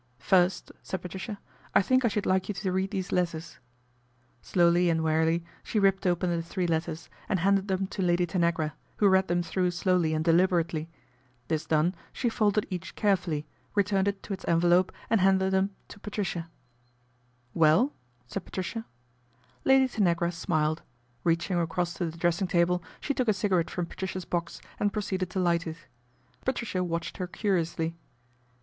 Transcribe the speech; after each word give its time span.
"First," 0.17 0.71
said 0.81 0.99
Patricia," 1.03 1.37
I 1.75 1.83
think 1.83 2.03
I 2.03 2.07
should 2.07 2.25
like 2.25 2.49
you 2.49 2.55
to 2.55 2.71
read 2.71 2.89
these 2.89 3.11
letters." 3.11 3.59
Slowly 4.41 4.89
and 4.89 5.03
wearily 5.03 5.45
she 5.61 5.77
ripped 5.77 6.07
open 6.07 6.31
the 6.31 6.41
three 6.41 6.65
letters 6.65 7.07
and 7.29 7.37
handed 7.41 7.67
them 7.67 7.85
to 7.85 8.01
Lady 8.01 8.25
Tanagra, 8.25 8.73
who 8.97 9.07
read 9.07 9.27
them 9.27 9.43
through 9.43 9.69
slowly 9.69 10.15
and 10.15 10.25
deliberately. 10.25 10.89
This 11.49 11.67
done, 11.67 11.93
she 12.11 12.29
folded 12.29 12.65
each 12.71 12.95
care 12.95 13.11
A 13.11 13.13
BOMBSHELL 13.15 13.31
173 13.75 13.85
fully, 13.85 13.99
returned 13.99 14.07
it 14.07 14.23
to 14.23 14.33
its 14.33 14.43
envelope 14.47 14.91
and 15.11 15.21
handed 15.21 15.51
them 15.51 15.69
to 15.89 15.99
Patricia." 15.99 16.49
Well!" 17.61 17.93
said 18.25 18.43
Patricia. 18.43 18.85
Lady 19.65 19.87
Tanagra 19.87 20.31
smiled. 20.31 20.81
Reaching 21.23 21.59
across 21.59 21.93
to 21.93 22.07
the 22.09 22.17
dressing 22.17 22.47
table 22.47 22.81
she 22.99 23.13
took 23.13 23.27
a 23.27 23.33
cigarette 23.33 23.69
from 23.69 23.85
Patricia's 23.85 24.25
box 24.25 24.61
and 24.79 24.91
proceeded 24.91 25.29
to 25.29 25.39
light 25.39 25.67
it. 25.67 25.77
Patricia 26.43 26.83
watched 26.83 27.17
her 27.17 27.27
curiously. 27.27 27.95